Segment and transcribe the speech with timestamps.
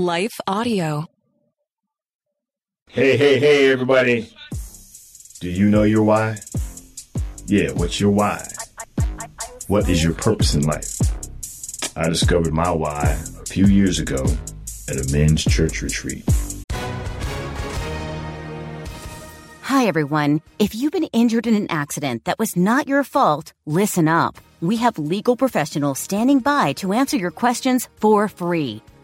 [0.00, 1.04] Life Audio.
[2.88, 4.32] Hey, hey, hey, everybody.
[5.40, 6.38] Do you know your why?
[7.44, 8.42] Yeah, what's your why?
[9.68, 10.96] What is your purpose in life?
[11.98, 13.02] I discovered my why
[13.42, 14.24] a few years ago
[14.88, 16.24] at a men's church retreat.
[19.60, 20.40] Hi, everyone.
[20.58, 24.38] If you've been injured in an accident that was not your fault, listen up.
[24.62, 28.82] We have legal professionals standing by to answer your questions for free.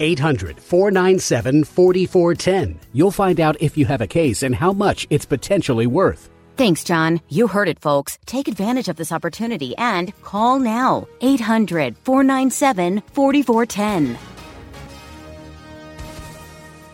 [0.00, 2.80] 800 497 4410.
[2.92, 6.30] You'll find out if you have a case and how much it's potentially worth.
[6.56, 7.20] Thanks, John.
[7.28, 8.18] You heard it, folks.
[8.26, 11.06] Take advantage of this opportunity and call now.
[11.20, 14.18] 800 497 4410.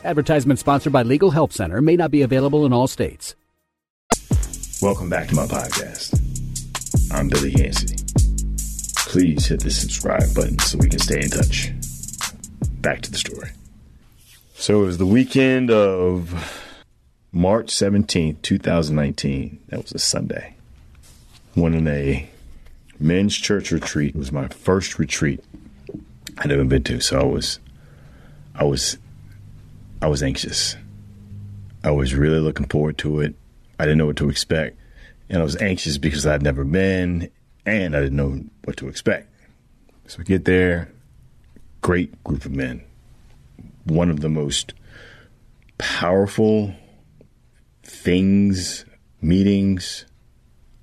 [0.04, 3.34] Advertisement sponsored by Legal Help Center may not be available in all states.
[4.80, 6.20] Welcome back to my podcast.
[7.12, 7.96] I'm Billy Yancey.
[9.08, 11.72] Please hit the subscribe button so we can stay in touch.
[12.86, 13.50] Back to the story.
[14.54, 16.62] So it was the weekend of
[17.32, 19.58] March 17th, 2019.
[19.70, 20.54] That was a Sunday.
[21.56, 22.30] Went in a
[23.00, 24.14] men's church retreat.
[24.14, 25.42] It was my first retreat
[26.38, 27.00] I'd ever been to.
[27.00, 27.58] So I was,
[28.54, 28.98] I was,
[30.00, 30.76] I was anxious.
[31.82, 33.34] I was really looking forward to it.
[33.80, 34.78] I didn't know what to expect.
[35.28, 37.32] And I was anxious because I'd never been
[37.66, 39.28] and I didn't know what to expect.
[40.06, 40.92] So we get there,
[41.86, 42.82] great group of men.
[43.84, 44.74] One of the most
[45.78, 46.74] powerful
[47.84, 48.84] things,
[49.22, 50.04] meetings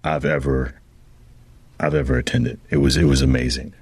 [0.02, 0.80] I've ever
[1.78, 2.58] I've ever attended.
[2.70, 3.74] It was it was amazing.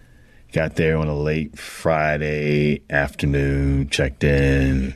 [0.51, 4.95] Got there on a late Friday afternoon, checked in.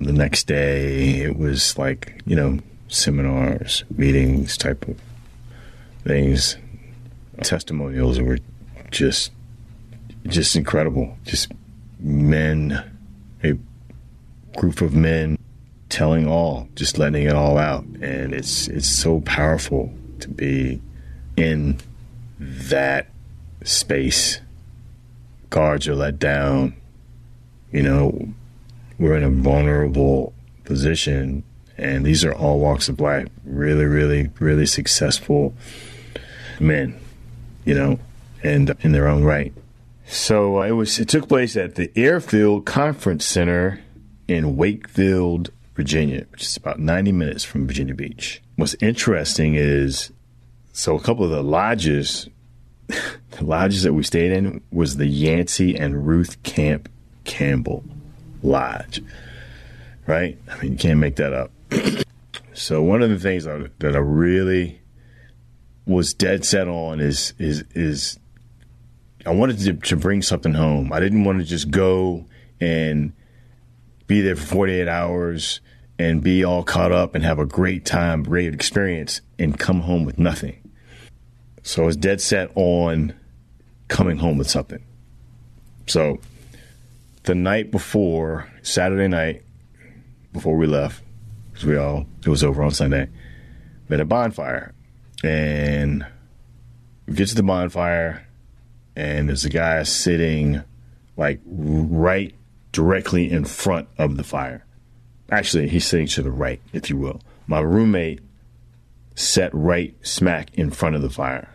[0.00, 4.98] The next day it was like, you know, seminars, meetings type of
[6.04, 6.56] things.
[7.42, 8.38] Testimonials were
[8.90, 9.30] just
[10.28, 11.16] just incredible.
[11.24, 11.52] Just
[11.98, 12.82] men,
[13.42, 13.58] a
[14.56, 15.38] group of men
[15.88, 17.84] telling all, just letting it all out.
[18.00, 20.80] And it's it's so powerful to be
[21.36, 21.78] in
[22.38, 23.06] that
[23.64, 24.40] space.
[25.50, 26.74] Guards are let down.
[27.72, 28.28] You know,
[28.98, 30.32] we're in a vulnerable
[30.64, 31.44] position
[31.78, 33.28] and these are all walks of life.
[33.44, 35.54] Really, really, really successful
[36.58, 36.98] men,
[37.64, 38.00] you know,
[38.42, 39.52] and in their own right.
[40.08, 40.98] So uh, it was.
[40.98, 43.80] It took place at the Airfield Conference Center
[44.26, 48.42] in Wakefield, Virginia, which is about 90 minutes from Virginia Beach.
[48.56, 50.10] What's interesting is,
[50.72, 52.26] so a couple of the lodges,
[52.86, 56.88] the lodges that we stayed in was the Yancey and Ruth Camp
[57.24, 57.84] Campbell
[58.42, 59.02] Lodge.
[60.06, 60.38] Right?
[60.50, 61.50] I mean, you can't make that up.
[62.54, 64.80] so one of the things that I really
[65.84, 68.18] was dead set on is is is
[69.28, 70.90] I wanted to, to bring something home.
[70.90, 72.24] I didn't want to just go
[72.62, 73.12] and
[74.06, 75.60] be there for 48 hours
[75.98, 80.06] and be all caught up and have a great time, great experience, and come home
[80.06, 80.72] with nothing.
[81.62, 83.12] So I was dead set on
[83.88, 84.82] coming home with something.
[85.86, 86.20] So
[87.24, 89.42] the night before, Saturday night,
[90.32, 91.02] before we left,
[91.52, 93.10] because we all, it was over on Sunday,
[93.88, 94.72] we had a bonfire.
[95.22, 96.06] And
[97.06, 98.24] we get to the bonfire
[98.98, 100.60] and there's a guy sitting
[101.16, 102.34] like right
[102.72, 104.64] directly in front of the fire.
[105.30, 107.20] Actually, he's sitting to the right, if you will.
[107.46, 108.20] My roommate
[109.14, 111.48] sat right smack in front of the fire.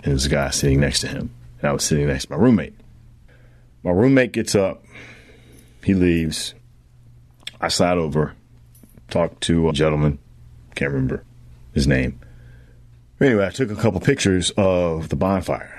[0.00, 1.30] And there's a guy sitting next to him.
[1.60, 2.74] And I was sitting next to my roommate.
[3.82, 4.84] My roommate gets up,
[5.82, 6.52] he leaves.
[7.62, 8.34] I slide over,
[9.08, 10.18] talk to a gentleman,
[10.74, 11.24] can't remember
[11.72, 12.20] his name.
[13.22, 15.77] Anyway, I took a couple pictures of the bonfire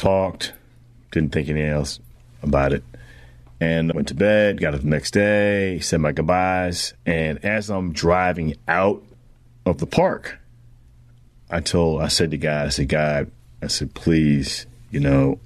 [0.00, 0.52] talked,
[1.12, 2.00] didn't think anything else
[2.42, 2.82] about it.
[3.60, 6.94] And went to bed, got up the next day, said my goodbyes.
[7.04, 9.02] And as I'm driving out
[9.66, 10.38] of the park,
[11.50, 13.30] I told, I said to God, I said, God,
[13.62, 15.38] I said, please, you know,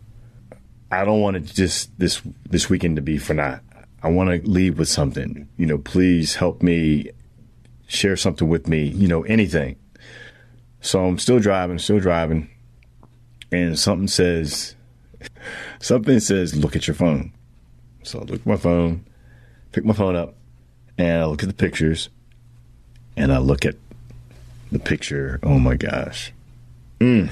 [0.92, 3.62] I don't want it just this this weekend to be for naught.
[4.00, 5.48] I want to leave with something.
[5.56, 7.10] You know, please help me
[7.88, 8.84] share something with me.
[8.84, 9.76] You know, anything.
[10.82, 12.48] So I'm still driving, still driving,
[13.62, 14.74] and something says,
[15.80, 17.32] something says, look at your phone.
[18.02, 19.06] So I look at my phone,
[19.72, 20.34] pick my phone up,
[20.98, 22.08] and I look at the pictures,
[23.16, 23.76] and I look at
[24.72, 25.40] the picture.
[25.42, 26.32] Oh my gosh.
[27.00, 27.30] Mm.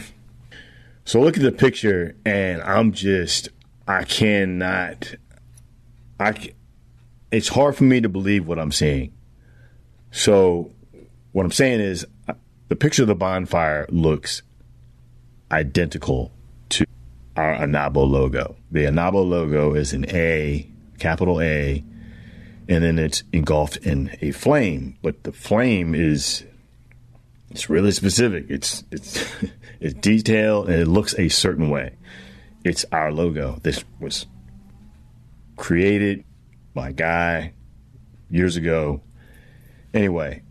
[1.05, 3.49] So I look at the picture and I'm just,
[3.89, 5.15] I cannot,
[6.21, 6.53] I,
[7.31, 9.13] it's hard for me to believe what I'm seeing.
[10.13, 10.71] So
[11.33, 12.07] what I'm saying is
[12.69, 14.43] the picture of the bonfire looks
[15.53, 16.33] identical
[16.71, 16.87] to
[17.37, 18.57] our Anabo logo.
[18.71, 20.69] The Anabo logo is an A,
[20.99, 21.85] capital A,
[22.69, 24.97] and then it's engulfed in a flame.
[25.03, 26.45] But the flame is
[27.51, 28.47] it's really specific.
[28.49, 29.25] It's it's
[29.81, 31.97] it's detailed and it looks a certain way.
[32.65, 33.59] It's our logo.
[33.63, 34.27] This was
[35.57, 36.25] created
[36.75, 37.53] by a guy
[38.31, 39.03] years ago.
[39.93, 40.43] Anyway,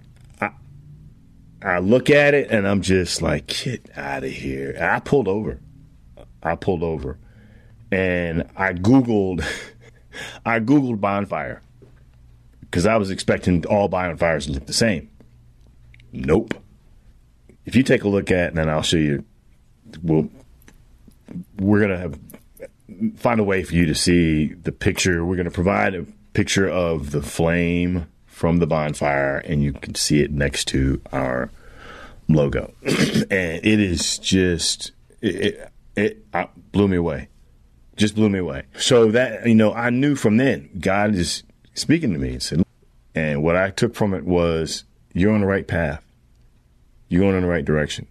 [1.64, 4.72] I look at it and I'm just like, get out of here.
[4.72, 5.60] And I pulled over.
[6.42, 7.18] I pulled over
[7.92, 9.46] and I Googled
[10.46, 11.62] I Googled bonfire
[12.62, 15.10] because I was expecting all bonfires to look the same.
[16.12, 16.54] Nope.
[17.66, 19.24] If you take a look at, and then I'll show you,
[20.02, 20.30] we'll,
[21.60, 22.20] we're going to have
[23.16, 25.24] find a way for you to see the picture.
[25.24, 28.08] We're going to provide a picture of the flame
[28.42, 31.52] from the bonfire, and you can see it next to our
[32.28, 32.74] logo.
[32.82, 33.32] and
[33.64, 37.28] it is just it, it, it blew me away,
[37.98, 38.64] just blew me away.
[38.80, 41.44] So that you know, I knew from then God is
[41.76, 42.64] speaking to me and said,
[43.14, 46.04] and what I took from it was you're on the right path,
[47.10, 48.08] you're going in the right direction.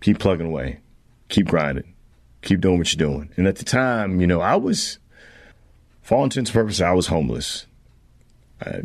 [0.00, 0.80] Keep plugging away,
[1.28, 1.94] keep grinding,
[2.42, 3.30] keep doing what you're doing.
[3.36, 4.98] And at the time, you know, I was,
[6.02, 7.66] for all intents and purposes, I was homeless.
[8.60, 8.82] I,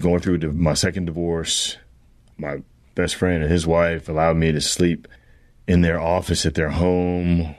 [0.00, 1.76] going through my second divorce,
[2.36, 2.62] my
[2.94, 5.08] best friend and his wife allowed me to sleep
[5.66, 7.54] in their office at their home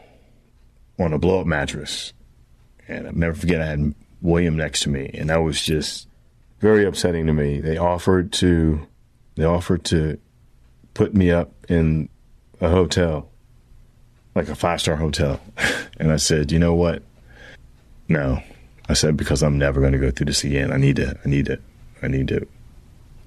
[1.00, 2.14] on a blow up mattress.
[2.88, 6.08] And I'll never forget, I had William next to me, and that was just
[6.60, 7.60] very upsetting to me.
[7.60, 8.88] They offered to,
[9.36, 10.20] they offered to
[10.94, 12.10] put me up in
[12.62, 13.30] a hotel,
[14.36, 15.42] like a five star hotel.
[15.98, 17.04] and I said, you know what?
[18.08, 18.42] No.
[18.88, 20.72] I said, because I'm never going to go through this again.
[20.72, 21.60] I need to, I need to,
[22.06, 22.48] I need to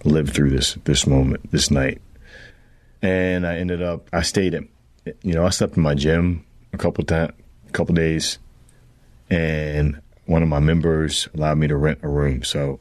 [0.04, 2.00] live through this, this moment, this night.
[3.02, 4.68] And I ended up, I stayed in,
[5.22, 7.32] you know, I slept in my gym a couple times,
[7.68, 8.38] a couple days,
[9.30, 12.42] and one of my members allowed me to rent a room.
[12.42, 12.80] So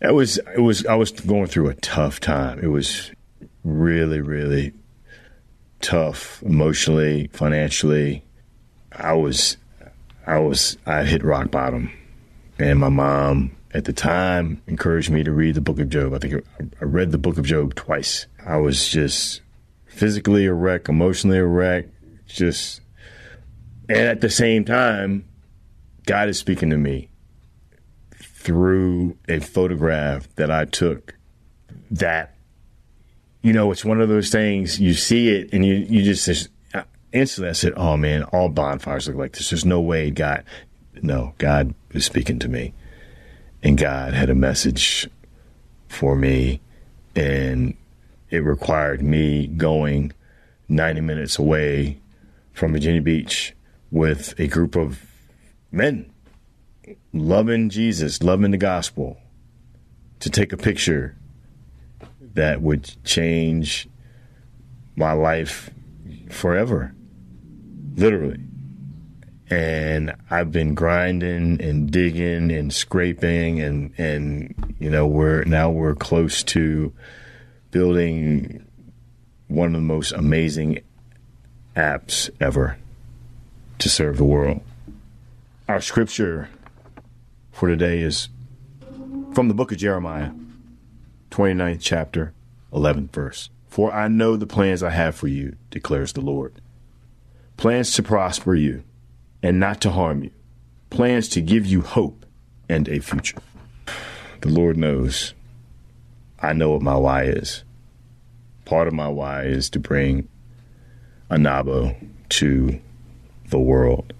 [0.00, 2.60] it was, it was, I was going through a tough time.
[2.62, 3.10] It was
[3.64, 4.72] really, really
[5.80, 8.24] tough emotionally, financially.
[8.92, 9.56] I was,
[10.26, 11.92] I was, I hit rock bottom.
[12.58, 16.14] And my mom at the time encouraged me to read the book of Job.
[16.14, 16.44] I think
[16.80, 18.26] I read the book of Job twice.
[18.44, 19.42] I was just
[19.86, 21.86] physically a wreck, emotionally a wreck,
[22.26, 22.80] just,
[23.88, 25.26] and at the same time,
[26.06, 27.08] God is speaking to me
[28.14, 31.16] through a photograph that I took
[31.90, 32.36] that
[33.46, 36.48] you know, it's one of those things you see it and you, you just, just
[37.12, 39.50] instantly I said, oh man, all bonfires look like this.
[39.50, 40.42] There's no way God,
[41.00, 42.74] no, God is speaking to me.
[43.66, 45.10] And God had a message
[45.88, 46.60] for me.
[47.16, 47.76] And
[48.30, 50.12] it required me going
[50.68, 51.98] 90 minutes away
[52.52, 53.56] from Virginia Beach
[53.90, 55.04] with a group of
[55.72, 56.08] men
[57.12, 59.18] loving Jesus, loving the gospel,
[60.20, 61.16] to take a picture
[62.20, 63.88] that would change
[64.94, 65.70] my life
[66.30, 66.94] forever,
[67.96, 68.38] literally.
[69.48, 75.94] And I've been grinding and digging and scraping and, and, you know, we're now we're
[75.94, 76.92] close to
[77.70, 78.66] building
[79.48, 80.80] one of the most amazing
[81.76, 82.78] apps ever
[83.78, 84.62] to serve the world.
[85.68, 86.48] Our scripture
[87.52, 88.28] for today is
[89.32, 90.30] from the book of Jeremiah.
[91.30, 92.32] 29th chapter,
[92.72, 93.50] 11th verse.
[93.68, 96.60] For I know the plans I have for you, declares the Lord.
[97.56, 98.84] Plans to prosper you
[99.42, 100.30] and not to harm you.
[100.90, 102.24] Plans to give you hope
[102.68, 103.38] and a future.
[104.40, 105.34] The Lord knows.
[106.40, 107.64] I know what my why is.
[108.64, 110.28] Part of my why is to bring
[111.30, 111.96] Anabo
[112.30, 112.80] to
[113.48, 114.12] the world.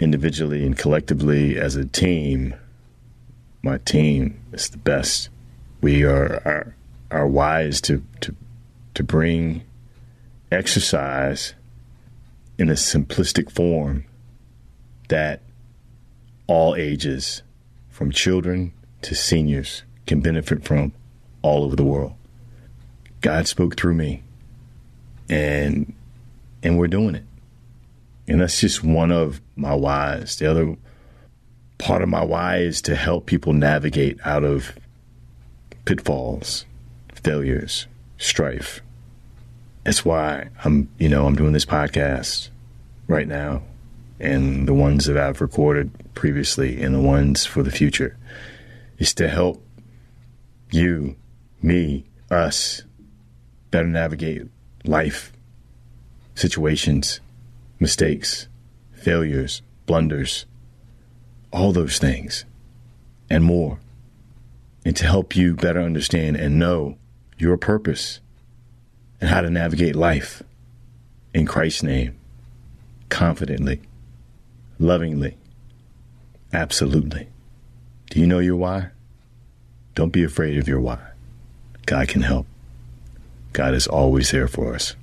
[0.00, 2.54] Individually and collectively as a team,
[3.62, 5.28] my team is the best
[5.80, 6.74] we are are,
[7.10, 8.34] are wise to, to
[8.94, 9.62] to bring
[10.50, 11.54] exercise
[12.58, 14.04] in a simplistic form
[15.08, 15.40] that
[16.46, 17.42] all ages,
[17.90, 20.92] from children to seniors, can benefit from
[21.42, 22.14] all over the world.
[23.20, 24.22] God spoke through me,
[25.28, 25.94] and
[26.62, 27.24] and we're doing it.
[28.26, 30.36] And that's just one of my whys.
[30.36, 30.76] The other
[31.78, 34.76] part of my why is to help people navigate out of
[35.84, 36.64] pitfalls
[37.24, 37.86] failures,
[38.18, 38.82] strife.
[39.84, 42.50] That's why I'm, you know, I'm doing this podcast
[43.08, 43.62] right now
[44.20, 48.16] and the ones that I've recorded previously and the ones for the future.
[48.98, 49.62] Is to help
[50.70, 51.16] you,
[51.60, 52.82] me, us
[53.70, 54.46] better navigate
[54.84, 55.32] life,
[56.34, 57.20] situations,
[57.80, 58.46] mistakes,
[58.92, 60.46] failures, blunders,
[61.52, 62.44] all those things
[63.28, 63.78] and more,
[64.84, 66.96] and to help you better understand and know
[67.38, 68.20] your purpose
[69.20, 70.42] and how to navigate life
[71.32, 72.16] in Christ's name
[73.08, 73.80] confidently,
[74.78, 75.36] lovingly,
[76.52, 77.28] absolutely.
[78.10, 78.90] Do you know your why?
[79.94, 80.98] Don't be afraid of your why.
[81.86, 82.46] God can help.
[83.52, 84.96] God is always there for us.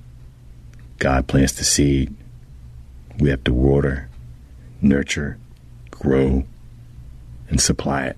[0.98, 2.14] God plants the seed.
[3.18, 4.08] We have to water,
[4.80, 5.38] nurture,
[5.90, 6.44] grow,
[7.48, 8.16] and supply it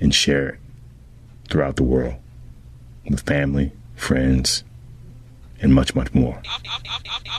[0.00, 0.58] and share it
[1.48, 2.14] throughout the world
[3.08, 4.64] with family, friends,
[5.60, 6.40] and much, much more.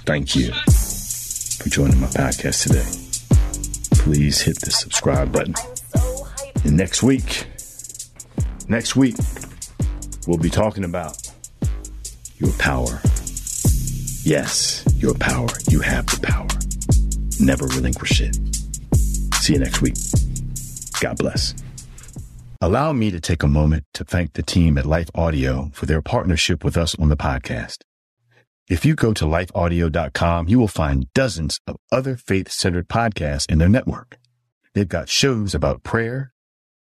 [0.05, 3.02] Thank you for joining my podcast today.
[4.03, 5.53] Please hit the subscribe button.
[6.65, 7.47] And next week,
[8.67, 9.15] next week,
[10.27, 11.15] we'll be talking about
[12.37, 12.99] your power.
[14.25, 15.47] Yes, your power.
[15.69, 16.49] You have the power.
[17.39, 18.37] Never relinquish it.
[19.35, 19.95] See you next week.
[20.99, 21.55] God bless.
[22.59, 26.01] Allow me to take a moment to thank the team at Life Audio for their
[26.01, 27.83] partnership with us on the podcast.
[28.69, 33.57] If you go to lifeaudio.com, you will find dozens of other faith centered podcasts in
[33.57, 34.17] their network.
[34.73, 36.31] They've got shows about prayer,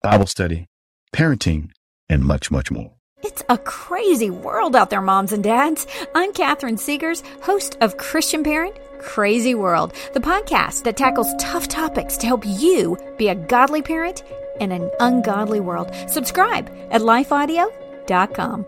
[0.03, 0.67] Bible study,
[1.15, 1.71] parenting,
[2.11, 2.93] and much, much more.
[3.23, 5.87] It's a crazy world out there, moms and dads.
[6.15, 12.17] I'm Catherine Segars, host of Christian Parent Crazy World, the podcast that tackles tough topics
[12.19, 14.25] to help you be a godly parent
[14.61, 15.91] in an ungodly world.
[16.09, 18.67] Subscribe at lifeaudio.com.